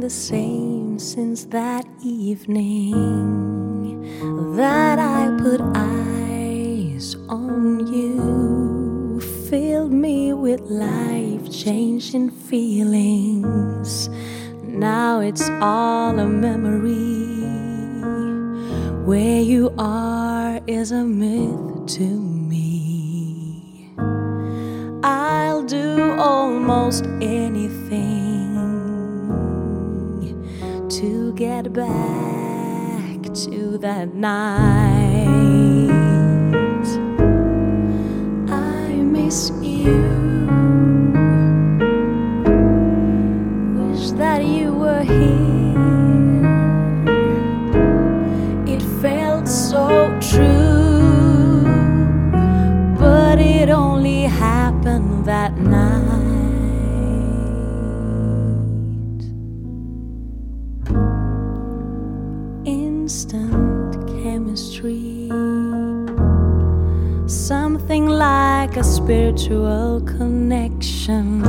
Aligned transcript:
the 0.00 0.08
same 0.08 0.98
since 0.98 1.44
that 1.44 1.84
evening 2.02 2.96
that 4.56 4.98
I 4.98 5.36
put 5.42 5.60
eyes 5.74 7.16
on 7.28 7.86
you. 7.92 9.20
Filled 9.50 9.92
me 9.92 10.32
with 10.32 10.60
life 10.60 11.52
changing 11.52 12.30
feelings. 12.30 14.08
Now 14.62 15.20
it's 15.20 15.50
all 15.60 16.18
a 16.18 16.26
memory. 16.26 17.36
Where 19.04 19.42
you 19.42 19.74
are 19.76 20.60
is 20.66 20.92
a 20.92 21.04
myth 21.04 21.86
to 21.96 22.00
me. 22.00 22.29
Get 31.40 31.72
back 31.72 33.22
to 33.32 33.78
that 33.78 34.12
night. 34.12 35.88
I 38.50 38.92
miss 38.92 39.50
you. 39.62 40.19
Spiritual 69.10 70.00
connection. 70.02 71.42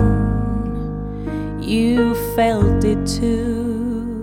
You 1.62 2.16
felt 2.36 2.84
it 2.84 3.06
too. 3.06 4.18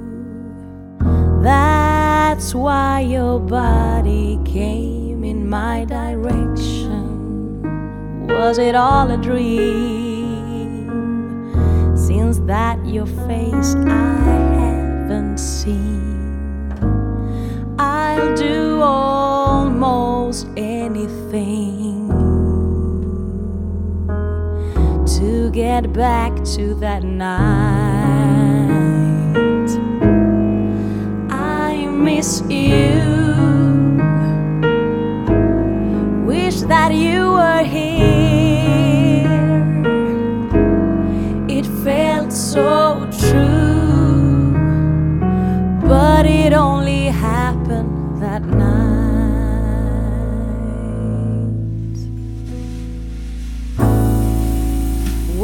That's 1.40 2.52
why 2.52 2.98
your 2.98 3.38
body 3.38 4.40
came 4.44 5.22
in 5.22 5.48
my 5.48 5.84
direction. 5.84 7.06
Was 8.26 8.58
it 8.58 8.74
all 8.74 9.08
a 9.08 9.16
dream? 9.16 10.88
Since 11.96 12.40
that 12.40 12.84
your 12.84 13.06
face 13.06 13.76
I 13.86 14.34
haven't 14.58 15.38
seen. 15.38 16.72
I'll 17.78 18.36
do 18.36 18.80
almost 18.82 20.48
anything 20.56 21.57
get 25.58 25.92
back 25.92 26.32
to 26.44 26.72
that 26.74 27.02
night. 27.02 27.28
I 31.28 31.84
miss 31.86 32.42
you. 32.48 32.94
Wish 36.24 36.60
that 36.60 36.94
you 36.94 37.32
were 37.32 37.64
here. 37.64 37.87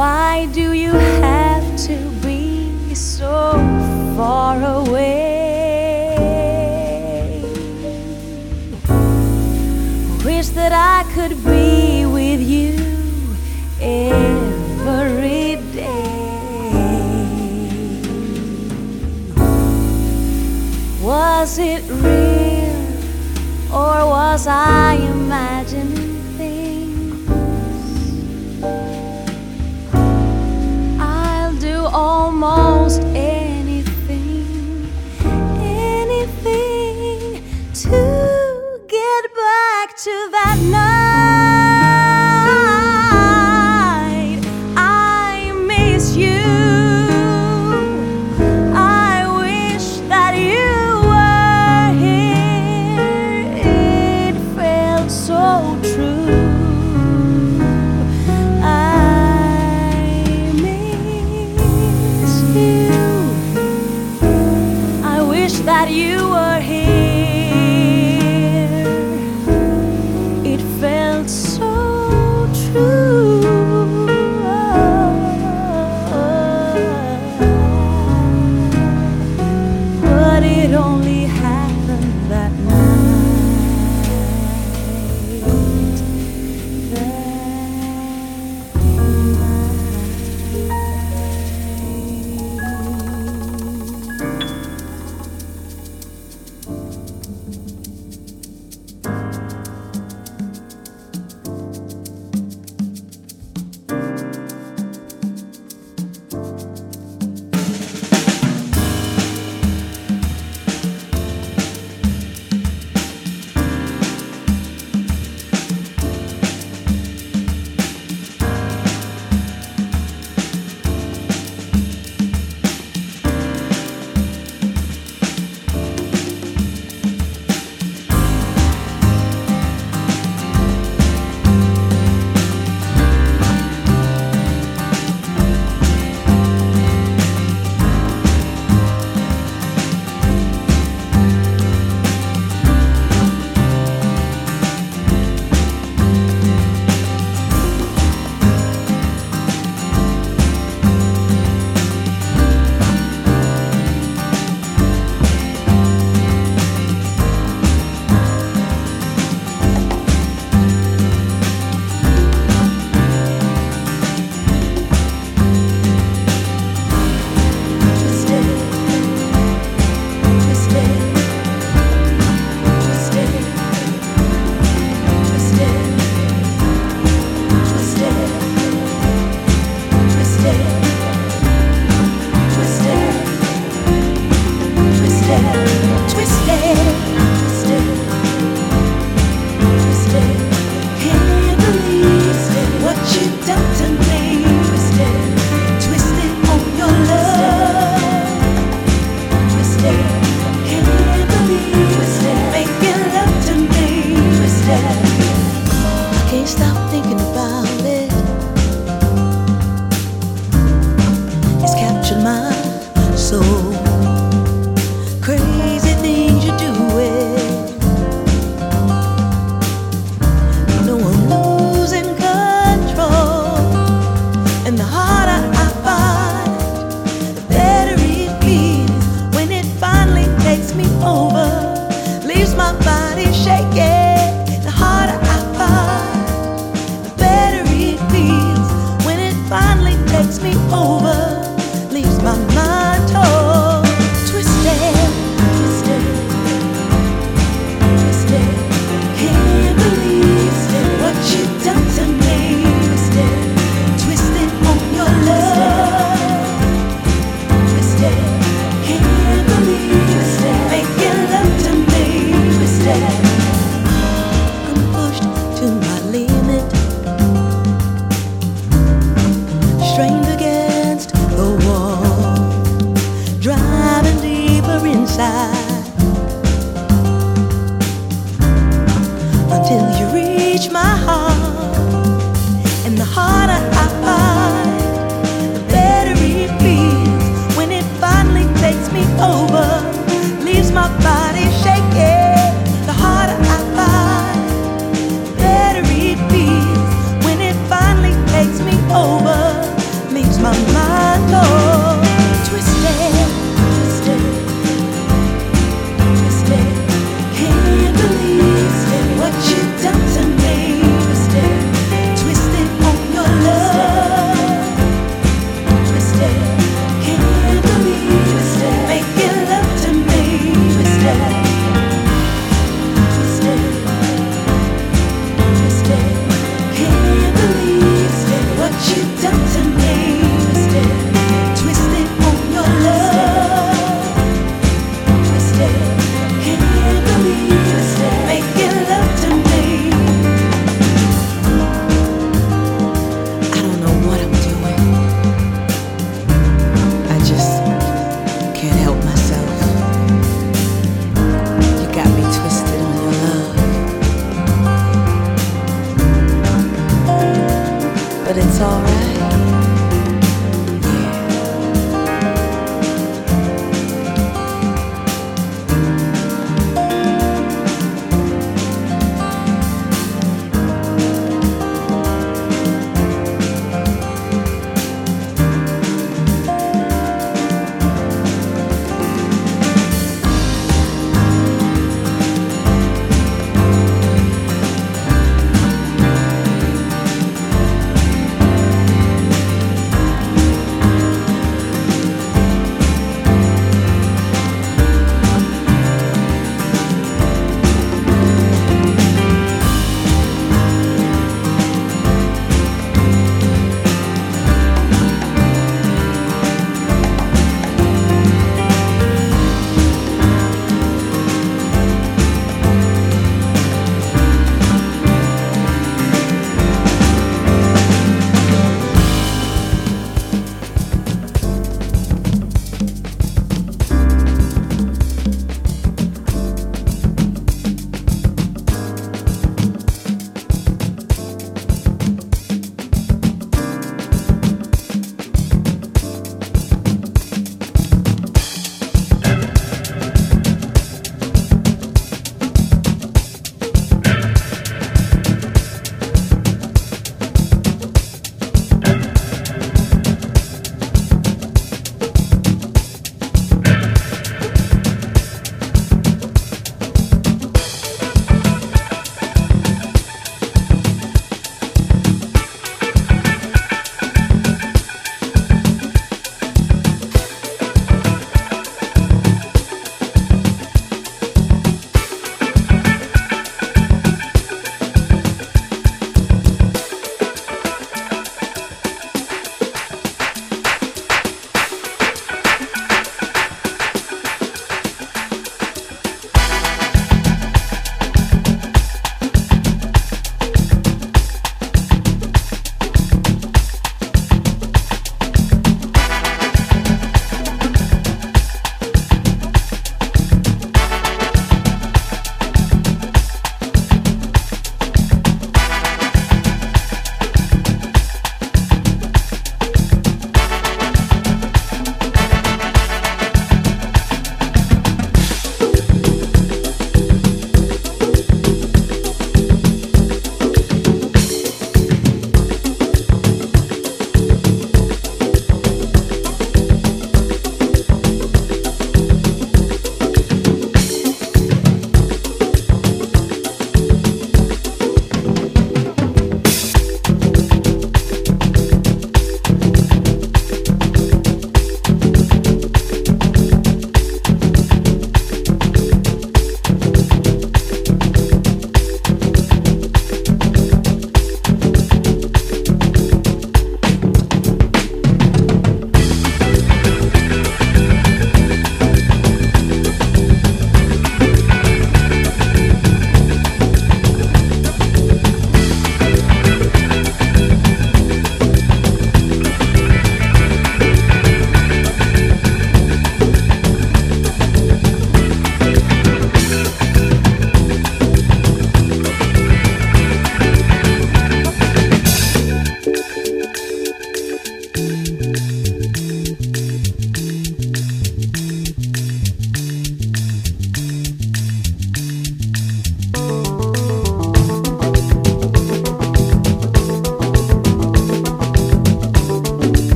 Why 0.00 0.46
do 0.54 0.72
you 0.72 0.92
have 0.92 1.76
to 1.88 1.96
be 2.24 2.94
so 2.94 3.52
far 4.16 4.56
away? 4.62 5.26
Wish 10.24 10.48
that 10.56 10.72
I 10.72 11.04
could 11.12 11.36
be 11.44 12.06
with 12.06 12.40
you 12.40 12.78
every 13.78 15.56
day. 15.74 15.92
Was 21.02 21.58
it 21.58 21.82
real 21.90 22.80
or 23.70 24.06
was 24.06 24.46
I 24.46 25.19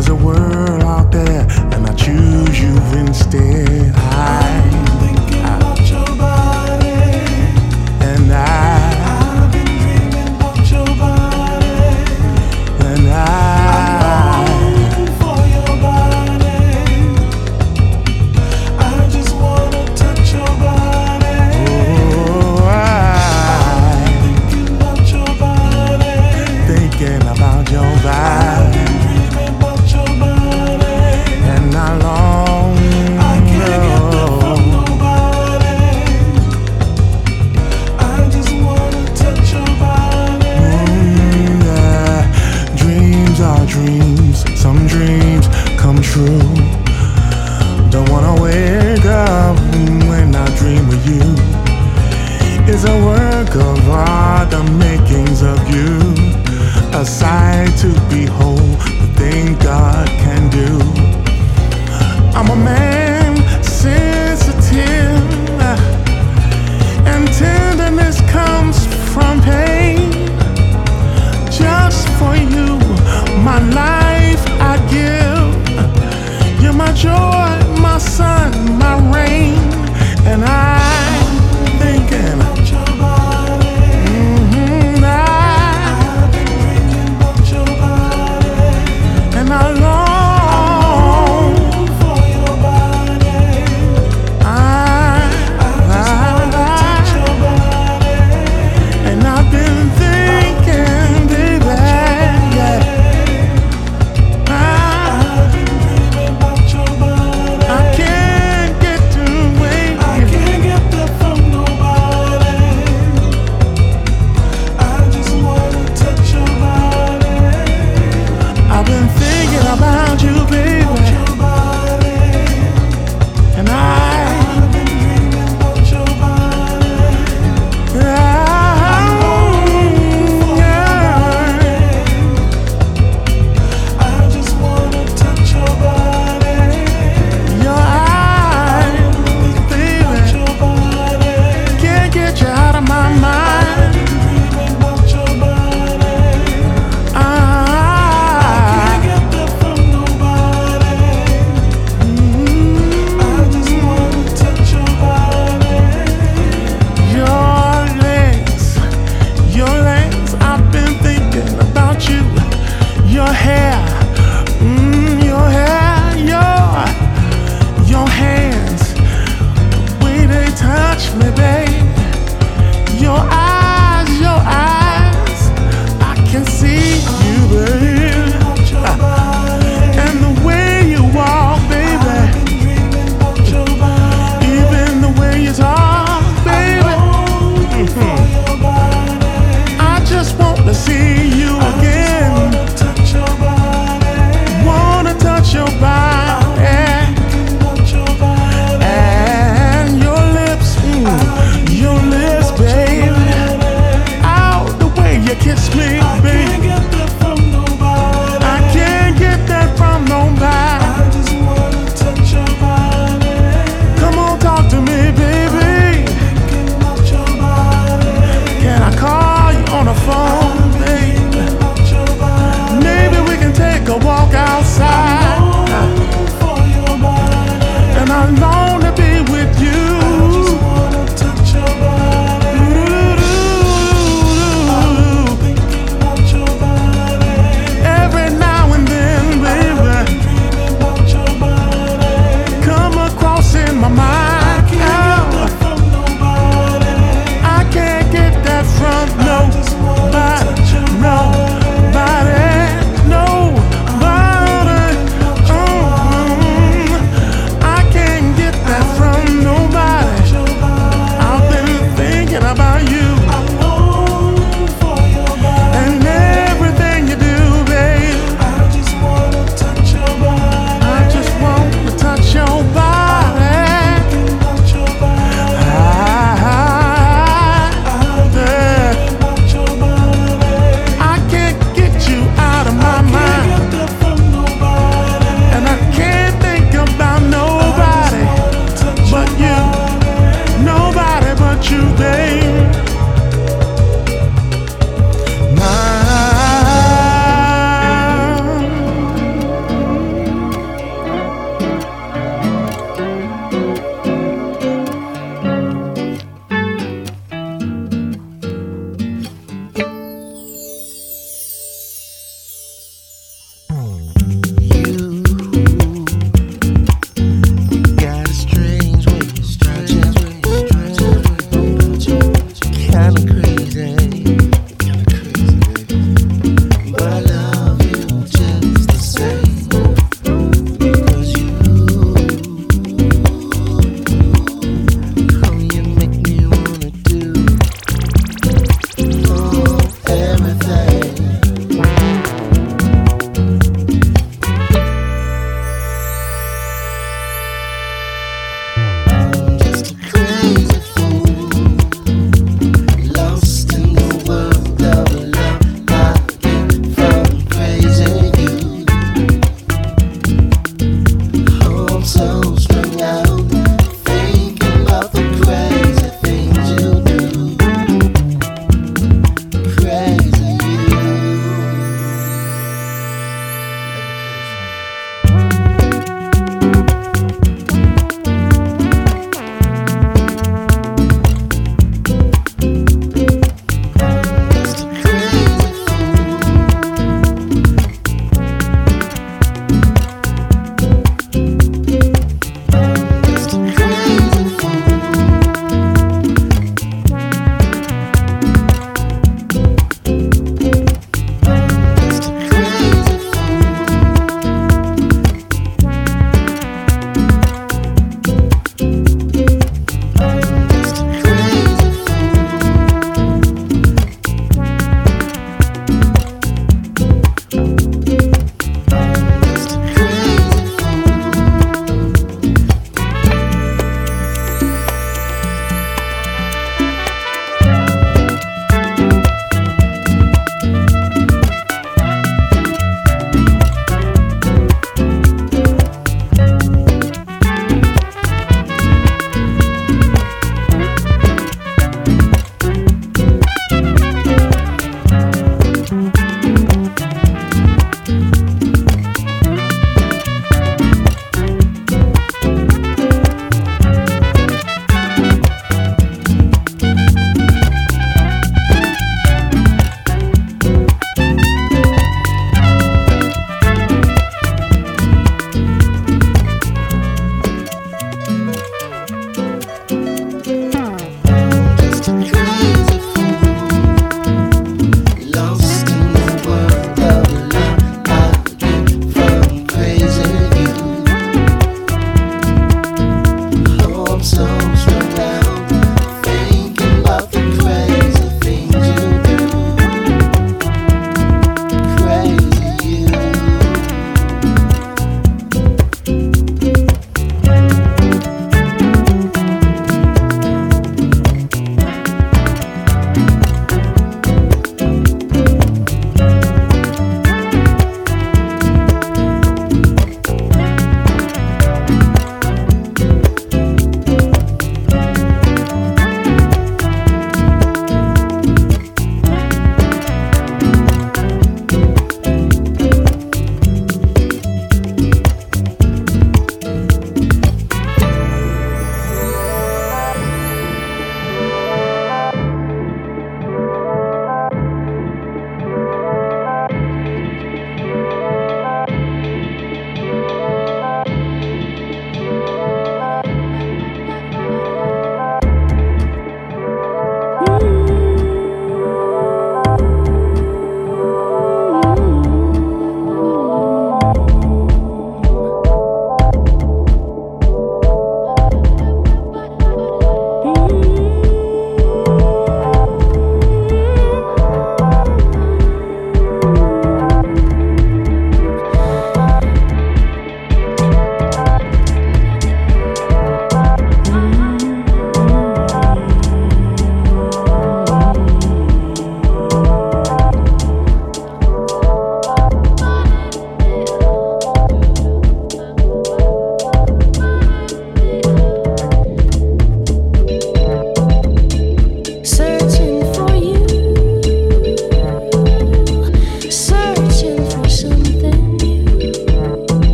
There's 0.00 0.08
a 0.08 0.14
world 0.14 0.99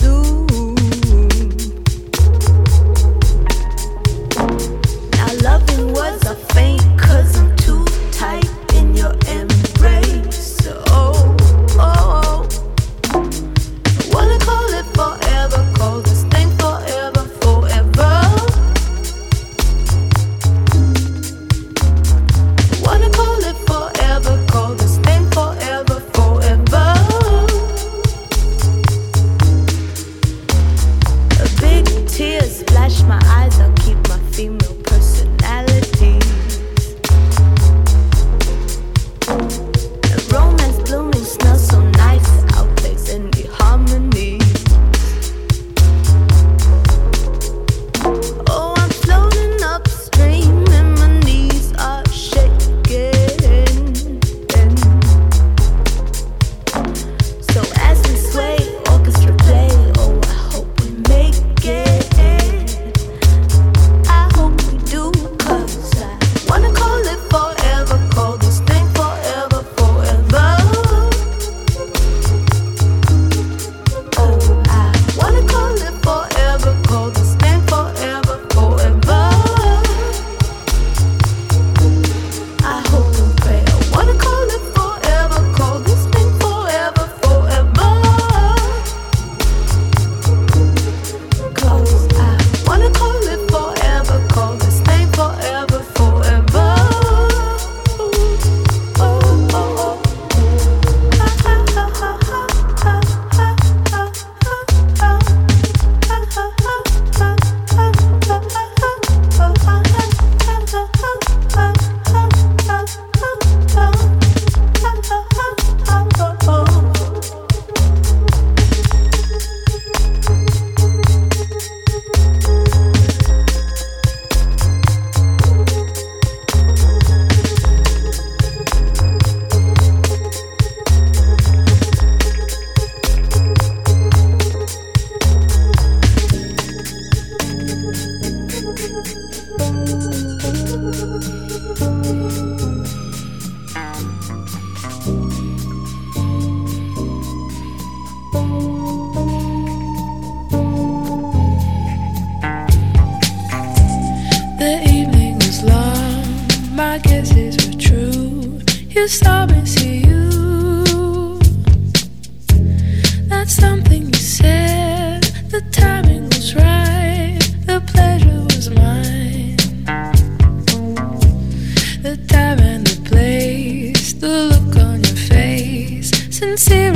The 0.00 0.39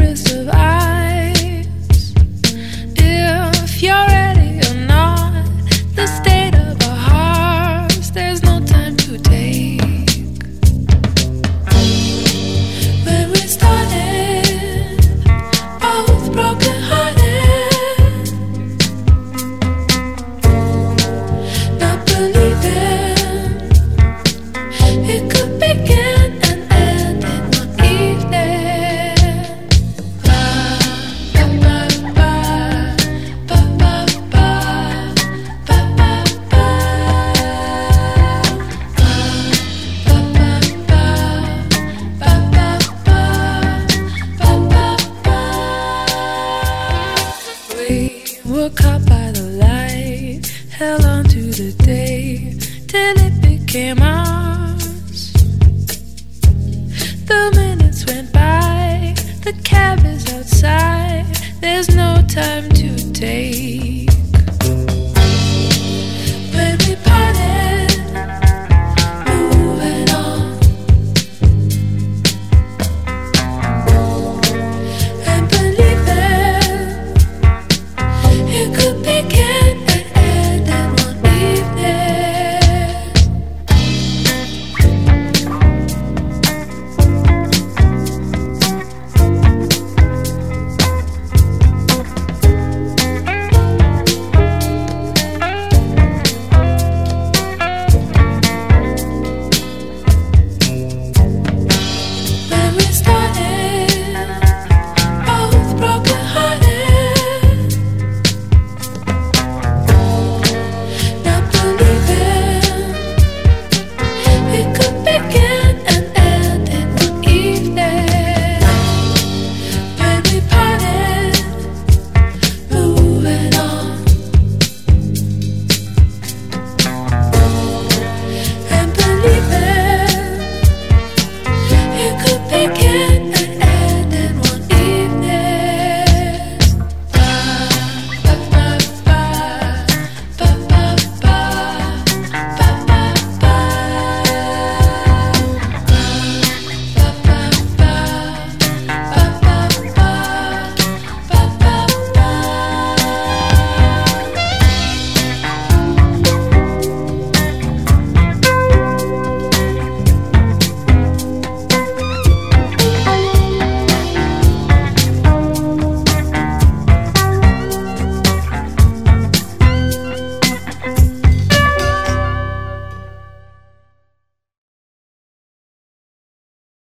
cab 0.05 0.13
is 0.13 0.49
outside, 0.49 1.67
there's 2.95 3.83
no 3.83 4.14